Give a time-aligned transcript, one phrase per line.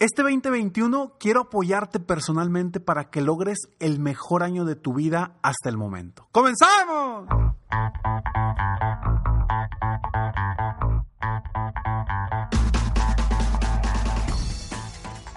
[0.00, 5.68] Este 2021 quiero apoyarte personalmente para que logres el mejor año de tu vida hasta
[5.68, 6.26] el momento.
[6.32, 7.28] ¡Comenzamos!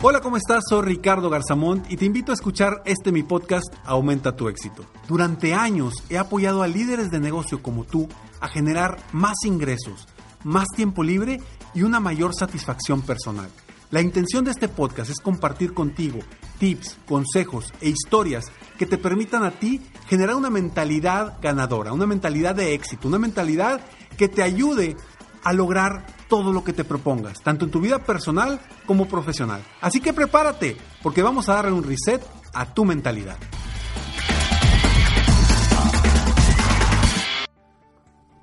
[0.01, 0.63] Hola, ¿cómo estás?
[0.69, 4.85] Soy Ricardo Garzamont y te invito a escuchar este mi podcast Aumenta tu éxito.
[5.09, 8.07] Durante años he apoyado a líderes de negocio como tú
[8.39, 10.07] a generar más ingresos,
[10.45, 11.41] más tiempo libre
[11.73, 13.49] y una mayor satisfacción personal.
[13.93, 16.17] La intención de este podcast es compartir contigo
[16.57, 22.55] tips, consejos e historias que te permitan a ti generar una mentalidad ganadora, una mentalidad
[22.55, 23.81] de éxito, una mentalidad
[24.17, 24.97] que te ayude
[25.43, 29.63] a lograr todo lo que te propongas, tanto en tu vida personal como profesional.
[29.79, 33.37] Así que prepárate, porque vamos a darle un reset a tu mentalidad.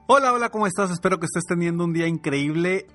[0.06, 0.92] Hola, hola, ¿cómo estás?
[0.92, 2.86] Espero que estés teniendo un día increíble.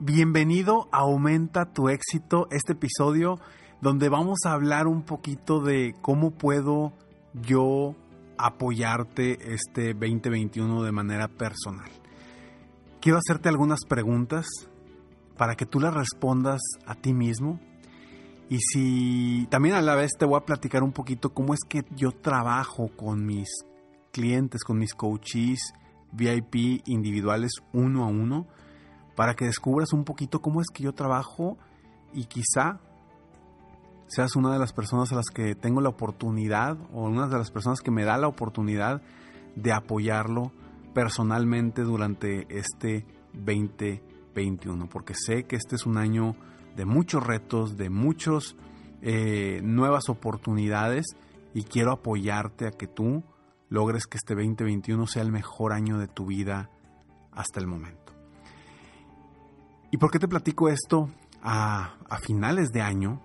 [0.00, 3.40] Bienvenido a Aumenta tu éxito, este episodio
[3.80, 6.92] donde vamos a hablar un poquito de cómo puedo
[7.34, 7.96] yo
[8.36, 11.90] apoyarte este 2021 de manera personal.
[13.00, 14.46] Quiero hacerte algunas preguntas
[15.36, 17.58] para que tú las respondas a ti mismo.
[18.48, 21.84] Y si también a la vez te voy a platicar un poquito cómo es que
[21.96, 23.48] yo trabajo con mis
[24.12, 25.72] clientes, con mis coaches
[26.12, 28.46] VIP individuales uno a uno,
[29.18, 31.58] para que descubras un poquito cómo es que yo trabajo
[32.14, 32.78] y quizá
[34.06, 37.50] seas una de las personas a las que tengo la oportunidad o una de las
[37.50, 39.02] personas que me da la oportunidad
[39.56, 40.52] de apoyarlo
[40.94, 46.36] personalmente durante este 2021, porque sé que este es un año
[46.76, 48.54] de muchos retos, de muchas
[49.02, 51.06] eh, nuevas oportunidades
[51.54, 53.24] y quiero apoyarte a que tú
[53.68, 56.70] logres que este 2021 sea el mejor año de tu vida
[57.32, 58.17] hasta el momento.
[59.90, 61.08] ¿Y por qué te platico esto
[61.42, 63.22] a, finales de año?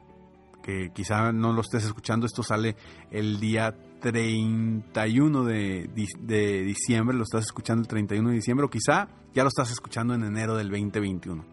[0.62, 2.78] Que quizá no lo estés escuchando, esto sale
[3.12, 9.10] el día 31 de, de, diciembre, lo estás escuchando el 31 de diciembre o quizá
[9.34, 11.44] ya lo estás escuchando en enero del 2021.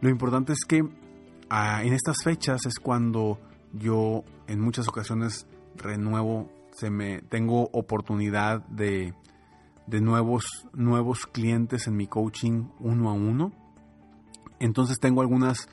[0.00, 0.88] Lo importante es que
[1.50, 3.40] ah, en estas fechas es cuando
[3.72, 9.14] yo en muchas ocasiones renuevo, se me, tengo oportunidad de,
[9.86, 13.65] de nuevos, nuevos clientes en mi coaching uno a uno.
[14.60, 15.68] Entonces tengo algunas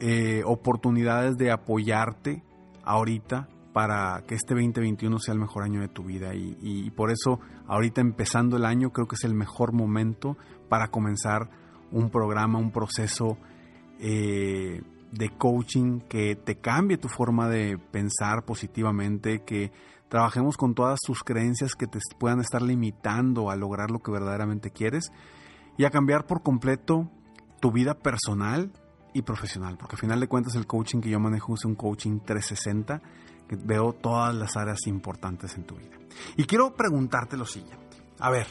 [0.00, 2.42] eh, oportunidades de apoyarte
[2.82, 7.40] ahorita para que este 2021 sea el mejor año de tu vida y, por eso
[7.66, 10.36] ahorita empezando el año creo que es el mejor momento
[10.68, 11.50] para comenzar
[11.90, 13.36] un programa, un proceso
[13.98, 19.72] eh, de coaching que te cambie tu forma de pensar positivamente, que
[20.08, 24.70] trabajemos con todas tus creencias que te puedan estar limitando a lograr lo que verdaderamente
[24.70, 25.10] quieres
[25.76, 27.10] y a cambiar por completo
[27.60, 28.70] tu vida personal
[29.12, 32.20] y profesional, porque al final de cuentas el coaching que yo manejo es un coaching
[32.20, 33.00] 360,
[33.48, 35.96] que veo todas las áreas importantes en tu vida.
[36.36, 38.46] Y quiero preguntarte lo siguiente, a ver,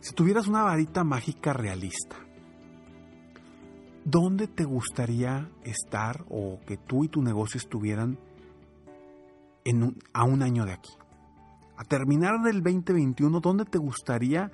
[0.00, 2.16] si tuvieras una varita mágica realista,
[4.04, 8.18] ¿dónde te gustaría estar o que tú y tu negocio estuvieran
[9.64, 10.92] en a un año de aquí?
[11.76, 14.52] A terminar del 2021, ¿dónde te gustaría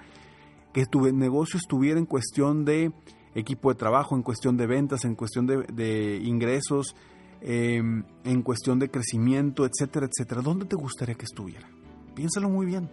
[0.73, 2.93] que tu negocio estuviera en cuestión de
[3.35, 6.95] equipo de trabajo, en cuestión de ventas, en cuestión de, ingresos,
[7.41, 10.43] em, en cuestión de crecimiento, etcétera, etcétera.
[10.43, 11.69] ¿Dónde te gustaría que estuviera?
[12.15, 12.91] Piénsalo muy bien.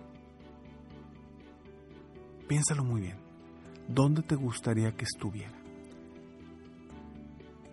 [2.48, 3.18] Piénsalo muy bien.
[3.88, 5.58] ¿Dónde te gustaría que estuviera?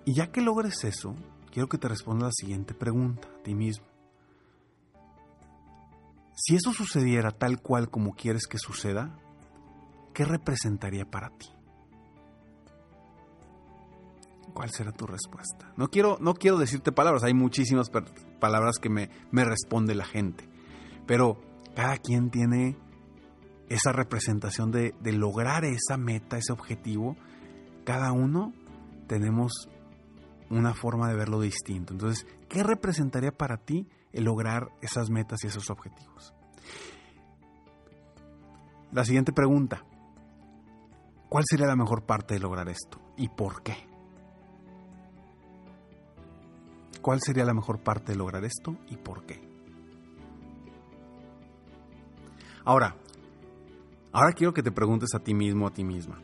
[0.04, 1.14] Y ya que logres eso,
[1.50, 3.86] quiero que te responda la siguiente pregunta a ti mismo.
[6.34, 9.18] Si eso sucediera tal cual como quieres que suceda,
[10.16, 11.46] ¿qué representaría para ti?
[14.54, 15.74] ¿Cuál será tu respuesta?
[15.76, 17.90] No quiero, no quiero decirte palabras, hay muchísimas
[18.40, 20.48] palabras que me, me responde la gente,
[21.06, 21.38] pero
[21.74, 22.78] cada quien tiene
[23.68, 27.14] esa representación de, de lograr esa meta, ese objetivo.
[27.84, 28.54] Cada uno
[29.08, 29.68] tenemos
[30.48, 31.92] una forma de verlo distinto.
[31.92, 36.32] Entonces, ¿qué representaría para ti el lograr esas metas y esos objetivos?
[38.92, 39.84] La siguiente pregunta.
[41.28, 43.00] ¿Cuál sería la mejor parte de lograr esto?
[43.16, 43.76] ¿Y por qué?
[47.02, 49.40] ¿Cuál sería la mejor parte de lograr esto y por qué?
[52.64, 52.96] Ahora,
[54.12, 56.20] ahora quiero que te preguntes a ti mismo, a ti misma.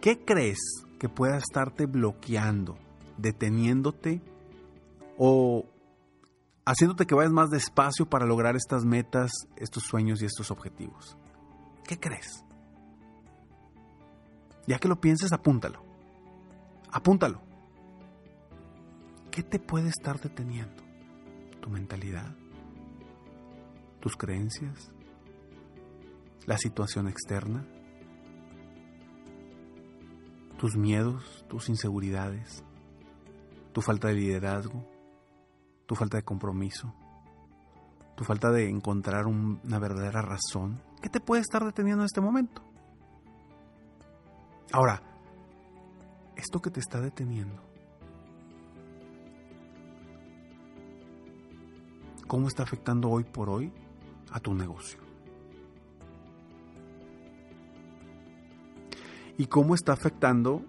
[0.00, 0.58] ¿Qué crees
[0.98, 2.78] que pueda estarte bloqueando,
[3.16, 4.22] deteniéndote
[5.18, 5.66] o
[6.64, 11.16] haciéndote que vayas más despacio para lograr estas metas, estos sueños y estos objetivos?
[11.84, 12.44] ¿Qué crees?
[14.66, 15.82] Ya que lo pienses, apúntalo.
[16.92, 17.40] Apúntalo.
[19.30, 20.82] ¿Qué te puede estar deteniendo?
[21.60, 22.34] ¿Tu mentalidad?
[24.00, 24.90] ¿Tus creencias?
[26.46, 27.64] ¿La situación externa?
[30.58, 31.44] ¿Tus miedos?
[31.48, 32.64] ¿Tus inseguridades?
[33.72, 34.84] ¿Tu falta de liderazgo?
[35.86, 36.92] ¿Tu falta de compromiso?
[38.16, 40.82] ¿Tu falta de encontrar una verdadera razón?
[41.00, 42.62] ¿Qué te puede estar deteniendo en este momento?
[44.72, 45.02] Ahora,
[46.36, 47.60] esto que te está deteniendo,
[52.28, 53.72] ¿cómo está afectando hoy por hoy
[54.30, 55.00] a tu negocio?
[59.36, 60.62] ¿Y cómo está afectando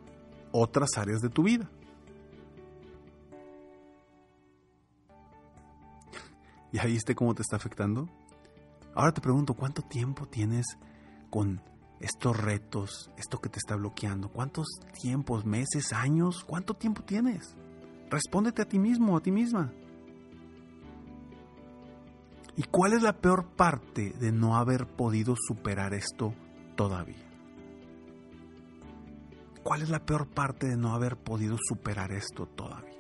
[0.52, 1.70] otras áreas de tu vida?
[6.72, 8.08] ¿Ya viste cómo te está afectando?
[8.96, 10.66] Ahora te pregunto, ¿cuánto tiempo tienes
[11.30, 11.62] con
[12.02, 14.30] estos retos, esto que te está bloqueando?
[14.30, 14.68] ¿Cuántos
[15.02, 16.44] tiempos, meses, años?
[16.44, 17.56] ¿Cuánto tiempo tienes?
[18.10, 19.72] Respóndete a ti mismo, a ti misma.
[22.58, 26.34] ¿Y cuál es la peor parte de no haber podido superar esto
[26.76, 27.32] todavía?
[29.64, 32.92] ¿Cuál es la peor parte de no haber podido superar esto todavía?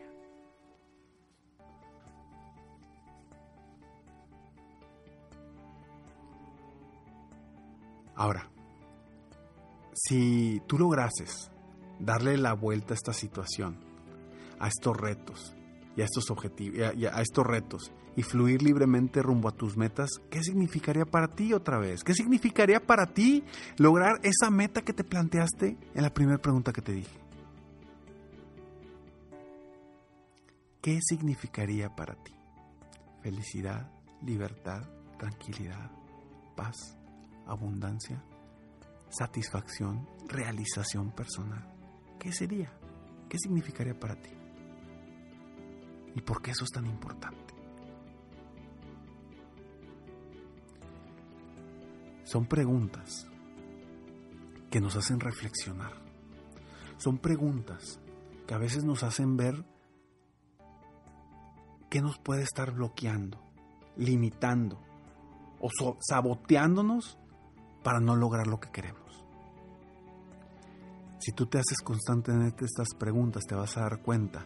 [8.15, 8.51] Ahora,
[9.93, 11.51] si tú lograses
[11.99, 13.77] darle la vuelta a esta situación,
[14.59, 15.55] a estos retos
[15.95, 20.43] y a estos objetivos, a, estos retos y fluir libremente rumbo a tus metas, ¿qué
[20.43, 22.03] significaría para ti otra vez?
[22.03, 23.43] ¿Qué significaría para ti
[23.77, 27.19] lograr esa meta que te planteaste en la primera pregunta que te dije?
[30.81, 32.33] ¿Qué significaría para ti?
[33.21, 33.91] Felicidad,
[34.23, 34.81] libertad,
[35.19, 35.91] tranquilidad,
[36.55, 36.97] paz,
[37.45, 38.23] abundancia,
[39.11, 41.67] satisfacción, realización personal.
[42.19, 42.71] ¿Qué sería?
[43.29, 44.31] ¿Qué significaría para ti?
[46.15, 47.53] ¿Y por qué eso es tan importante?
[52.23, 53.27] Son preguntas
[54.69, 55.93] que nos hacen reflexionar.
[56.97, 57.99] Son preguntas
[58.47, 59.65] que a veces nos hacen ver
[61.89, 63.37] qué nos puede estar bloqueando,
[63.97, 64.81] limitando
[65.59, 65.69] o
[65.99, 67.17] saboteándonos
[67.83, 69.25] para no lograr lo que queremos.
[71.19, 74.45] Si tú te haces constantemente estas preguntas, te vas a dar cuenta,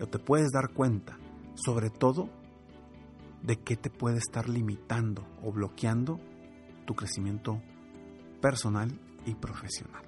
[0.00, 1.18] o te puedes dar cuenta,
[1.54, 2.30] sobre todo,
[3.42, 6.18] de qué te puede estar limitando o bloqueando
[6.86, 7.60] tu crecimiento
[8.40, 8.90] personal
[9.26, 10.04] y profesional.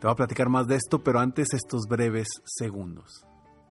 [0.00, 3.24] Te voy a platicar más de esto, pero antes estos breves segundos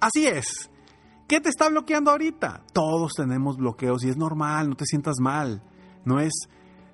[0.00, 0.70] Así es.
[1.26, 2.62] ¿Qué te está bloqueando ahorita?
[2.72, 5.62] Todos tenemos bloqueos y es normal, no te sientas mal.
[6.04, 6.32] No es,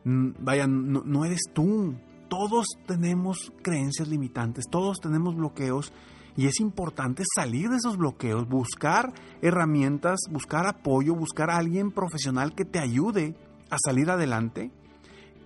[0.04, 1.94] mm, vaya, no, no eres tú.
[2.28, 5.92] Todos tenemos creencias limitantes, todos tenemos bloqueos
[6.36, 12.54] y es importante salir de esos bloqueos, buscar herramientas, buscar apoyo, buscar a alguien profesional
[12.54, 13.36] que te ayude
[13.70, 14.72] a salir adelante.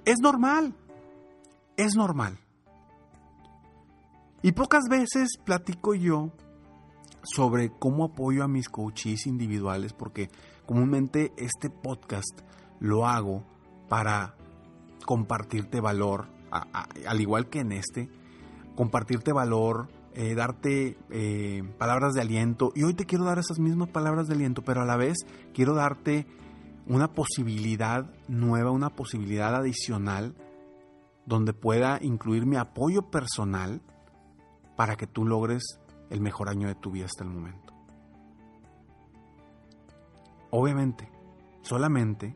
[0.06, 0.74] Es normal,
[1.76, 2.38] es normal.
[4.40, 6.30] Y pocas veces platico yo
[7.34, 10.30] sobre cómo apoyo a mis coaches individuales, porque
[10.66, 12.40] comúnmente este podcast
[12.80, 13.44] lo hago
[13.88, 14.34] para
[15.04, 18.08] compartirte valor, al igual que en este,
[18.74, 22.72] compartirte valor, eh, darte eh, palabras de aliento.
[22.74, 25.16] Y hoy te quiero dar esas mismas palabras de aliento, pero a la vez
[25.54, 26.26] quiero darte
[26.86, 30.34] una posibilidad nueva, una posibilidad adicional,
[31.26, 33.82] donde pueda incluir mi apoyo personal
[34.76, 35.78] para que tú logres
[36.10, 37.74] el mejor año de tu vida hasta el momento.
[40.50, 41.10] Obviamente,
[41.62, 42.34] solamente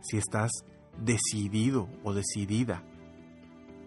[0.00, 0.50] si estás
[0.98, 2.82] decidido o decidida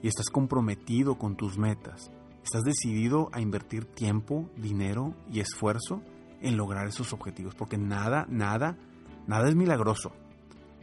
[0.02, 2.12] y estás comprometido con tus metas,
[2.44, 6.02] estás decidido a invertir tiempo, dinero y esfuerzo
[6.42, 8.78] en lograr esos objetivos, porque nada, nada,
[9.26, 10.12] nada es milagroso.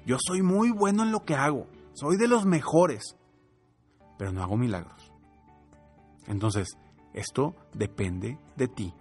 [0.05, 3.17] Yo soy muy bueno en lo que hago, soy de los mejores,
[4.19, 5.13] pero no hago milagros.
[6.27, 6.77] Entonces,
[7.15, 8.95] esto depende de ti.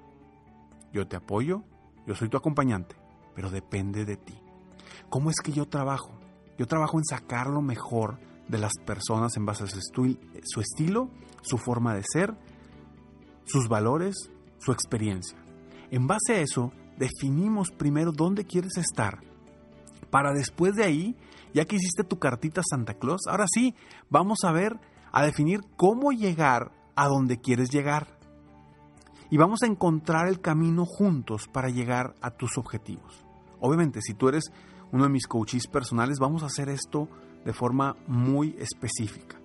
[0.93, 1.63] Yo te apoyo,
[2.05, 2.95] yo soy tu acompañante,
[3.35, 4.37] pero depende de ti.
[5.09, 6.11] ¿Cómo es que yo trabajo?
[6.57, 9.79] Yo trabajo en sacar lo mejor de las personas en base a su,
[10.43, 11.09] su estilo,
[11.41, 12.35] su forma de ser,
[13.45, 14.15] sus valores,
[14.59, 15.37] su experiencia.
[15.89, 19.19] En base a eso, definimos primero dónde quieres estar,
[20.09, 21.15] para después de ahí,
[21.53, 23.73] ya que hiciste tu cartita Santa Claus, ahora sí,
[24.09, 24.79] vamos a ver,
[25.11, 28.05] a definir cómo llegar a donde quieres llegar.
[29.31, 33.25] Y vamos a encontrar el camino juntos para llegar a tus objetivos.
[33.59, 34.51] Obviamente, si tú eres
[34.91, 37.09] uno de mis coaches personales, vamos a hacer esto
[37.43, 39.37] de forma muy específica.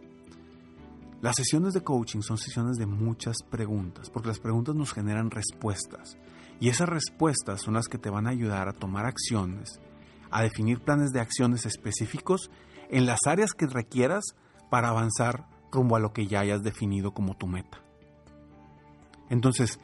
[1.23, 6.19] Las sesiones de coaching son sesiones de muchas preguntas, porque las preguntas nos generan respuestas.
[6.61, 9.81] Y esas respuestas son las que te van a ayudar a tomar acciones,
[10.31, 12.51] a definir planes de acciones específicos
[12.91, 14.25] en las áreas que requieras
[14.69, 17.81] para avanzar rumbo a lo que ya hayas definido como tu meta.
[19.29, 19.79] Entonces,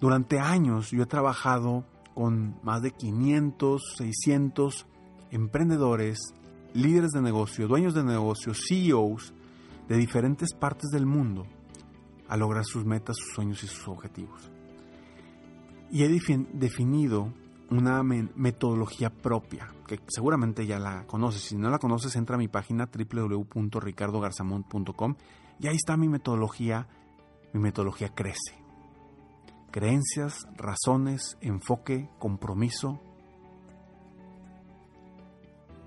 [0.00, 1.84] durante años yo he trabajado
[2.14, 4.86] con más de 500, 600
[5.30, 6.18] emprendedores,
[6.74, 9.32] líderes de negocio, dueños de negocios, CEOs
[9.88, 11.46] de diferentes partes del mundo
[12.28, 14.50] a lograr sus metas, sus sueños y sus objetivos.
[15.90, 17.32] Y he defin- definido
[17.70, 21.42] una metodología propia, que seguramente ya la conoces.
[21.42, 25.16] Si no la conoces, entra a mi página www.ricardogarzamont.com
[25.60, 26.88] y ahí está mi metodología.
[27.52, 28.56] Mi metodología crece.
[29.70, 33.00] Creencias, razones, enfoque, compromiso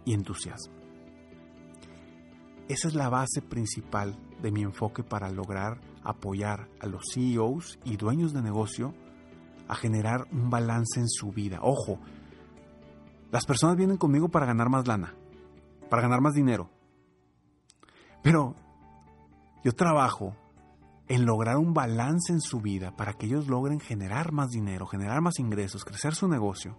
[0.05, 0.75] y entusiasmo.
[2.67, 7.97] Esa es la base principal de mi enfoque para lograr apoyar a los CEOs y
[7.97, 8.95] dueños de negocio
[9.71, 11.59] a generar un balance en su vida.
[11.61, 11.97] Ojo,
[13.31, 15.15] las personas vienen conmigo para ganar más lana,
[15.89, 16.69] para ganar más dinero.
[18.21, 18.53] Pero
[19.63, 20.35] yo trabajo
[21.07, 25.21] en lograr un balance en su vida para que ellos logren generar más dinero, generar
[25.21, 26.75] más ingresos, crecer su negocio.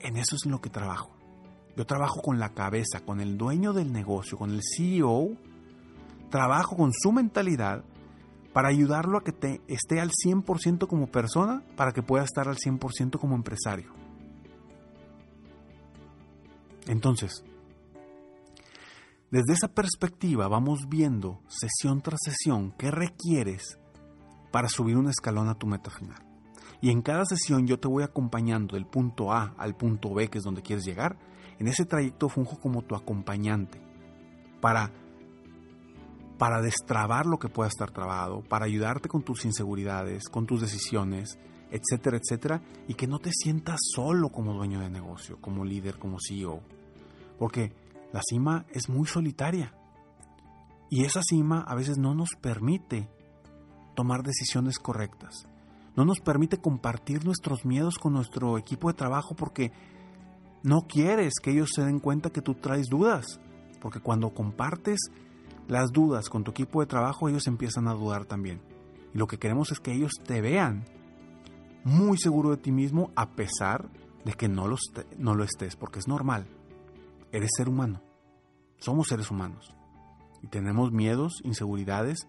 [0.00, 1.10] En eso es en lo que trabajo.
[1.76, 5.36] Yo trabajo con la cabeza, con el dueño del negocio, con el CEO.
[6.30, 7.84] Trabajo con su mentalidad
[8.54, 12.56] para ayudarlo a que te, esté al 100% como persona, para que pueda estar al
[12.56, 13.92] 100% como empresario.
[16.86, 17.44] Entonces,
[19.30, 23.80] desde esa perspectiva vamos viendo sesión tras sesión qué requieres
[24.52, 26.22] para subir un escalón a tu meta final.
[26.80, 30.38] Y en cada sesión yo te voy acompañando del punto A al punto B, que
[30.38, 31.18] es donde quieres llegar.
[31.58, 33.80] En ese trayecto funjo como tu acompañante
[34.60, 34.92] para,
[36.38, 41.38] para destrabar lo que pueda estar trabado, para ayudarte con tus inseguridades, con tus decisiones,
[41.70, 46.18] etcétera, etcétera, y que no te sientas solo como dueño de negocio, como líder, como
[46.20, 46.60] CEO.
[47.38, 47.72] Porque
[48.12, 49.74] la cima es muy solitaria.
[50.90, 53.08] Y esa cima a veces no nos permite
[53.96, 55.46] tomar decisiones correctas.
[55.96, 59.72] No nos permite compartir nuestros miedos con nuestro equipo de trabajo porque
[60.62, 63.40] no quieres que ellos se den cuenta que tú traes dudas.
[63.80, 64.98] Porque cuando compartes
[65.68, 68.60] las dudas con tu equipo de trabajo, ellos empiezan a dudar también.
[69.12, 70.84] Y lo que queremos es que ellos te vean
[71.84, 73.88] muy seguro de ti mismo a pesar
[74.24, 74.76] de que no lo,
[75.18, 76.46] no lo estés, porque es normal.
[77.30, 78.02] Eres ser humano.
[78.78, 79.74] Somos seres humanos.
[80.42, 82.26] Y tenemos miedos, inseguridades,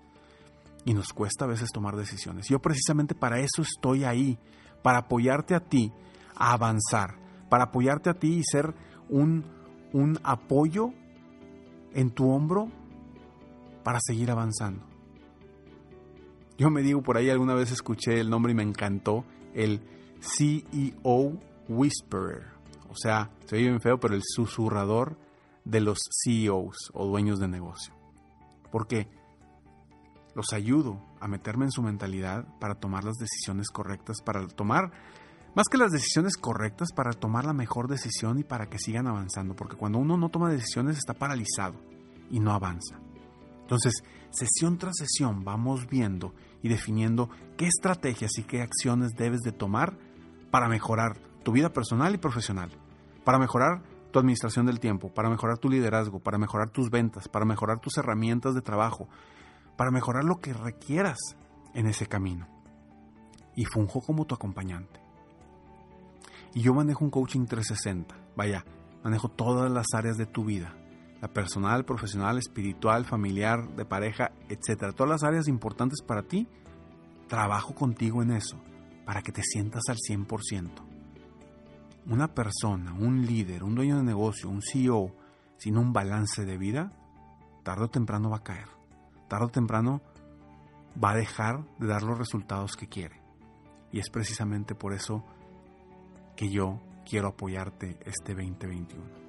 [0.85, 2.47] y nos cuesta a veces tomar decisiones.
[2.47, 4.37] Yo precisamente para eso estoy ahí,
[4.83, 5.91] para apoyarte a ti
[6.35, 7.15] a avanzar,
[7.49, 8.75] para apoyarte a ti y ser
[9.09, 9.45] un,
[9.93, 10.91] un apoyo
[11.93, 12.69] en tu hombro
[13.85, 14.83] para seguir avanzando.
[16.57, 19.79] Yo me digo, por ahí alguna vez escuché el nombre y me encantó, el
[20.19, 21.39] CEO
[21.69, 22.47] Whisperer.
[22.89, 25.19] O sea, se oye bien feo, pero el susurrador
[25.65, 27.93] de los CEOs o dueños de negocio.
[28.71, 29.07] Porque
[30.33, 34.91] los ayudo a meterme en su mentalidad para tomar las decisiones correctas, para tomar,
[35.53, 39.55] más que las decisiones correctas, para tomar la mejor decisión y para que sigan avanzando.
[39.55, 41.79] Porque cuando uno no toma decisiones está paralizado
[42.31, 43.04] y no avanza.
[43.65, 49.51] Entonces, sesión tras sesión vamos viendo y definiendo qué estrategias y qué acciones debes de
[49.51, 49.97] tomar
[50.51, 52.69] para mejorar tu vida personal y profesional,
[53.23, 53.81] para mejorar
[54.11, 57.97] tu administración del tiempo, para mejorar tu liderazgo, para mejorar tus ventas, para mejorar tus
[57.97, 59.09] herramientas de trabajo,
[59.77, 61.17] para mejorar lo que requieras
[61.73, 62.47] en ese camino.
[63.55, 64.99] Y funjo como tu acompañante.
[66.53, 68.15] Y yo manejo un coaching 360.
[68.35, 68.63] Vaya,
[69.03, 70.75] manejo todas las áreas de tu vida
[71.27, 74.91] personal, profesional, espiritual, familiar, de pareja, etcétera.
[74.91, 76.47] Todas las áreas importantes para ti,
[77.27, 78.57] trabajo contigo en eso,
[79.05, 80.69] para que te sientas al 100%.
[82.07, 85.15] Una persona, un líder, un dueño de negocio, un CEO,
[85.57, 86.91] sin un balance de vida,
[87.63, 88.67] tarde o temprano va a caer.
[89.27, 90.01] Tarde o temprano
[91.03, 93.21] va a dejar de dar los resultados que quiere.
[93.91, 95.23] Y es precisamente por eso
[96.35, 99.24] que yo quiero apoyarte este 2021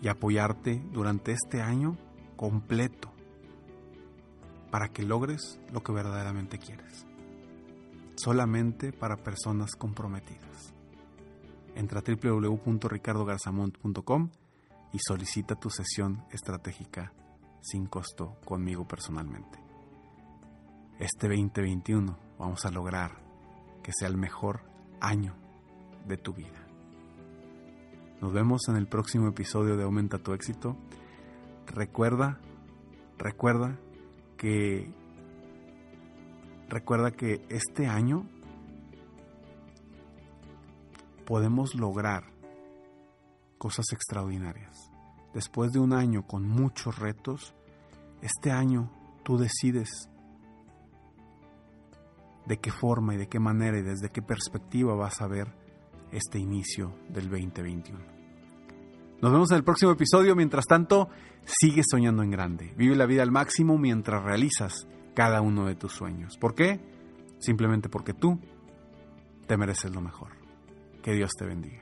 [0.00, 1.96] y apoyarte durante este año
[2.36, 3.12] completo
[4.70, 7.06] para que logres lo que verdaderamente quieres.
[8.16, 10.72] Solamente para personas comprometidas.
[11.74, 14.30] Entra a www.ricardogarzamont.com
[14.92, 17.12] y solicita tu sesión estratégica
[17.60, 19.58] sin costo conmigo personalmente.
[20.98, 23.20] Este 2021 vamos a lograr
[23.82, 24.62] que sea el mejor
[25.00, 25.41] año
[26.06, 26.66] de tu vida.
[28.20, 30.76] Nos vemos en el próximo episodio de Aumenta tu éxito.
[31.66, 32.38] Recuerda,
[33.18, 33.78] recuerda
[34.36, 34.92] que
[36.68, 38.24] recuerda que este año
[41.26, 42.24] podemos lograr
[43.58, 44.90] cosas extraordinarias.
[45.34, 47.54] Después de un año con muchos retos,
[48.20, 48.90] este año
[49.24, 50.08] tú decides
[52.46, 55.61] de qué forma y de qué manera y desde qué perspectiva vas a ver
[56.12, 57.98] este inicio del 2021.
[59.20, 60.34] Nos vemos en el próximo episodio.
[60.34, 61.08] Mientras tanto,
[61.44, 62.74] sigue soñando en grande.
[62.76, 66.36] Vive la vida al máximo mientras realizas cada uno de tus sueños.
[66.38, 66.80] ¿Por qué?
[67.38, 68.40] Simplemente porque tú
[69.46, 70.30] te mereces lo mejor.
[71.02, 71.81] Que Dios te bendiga.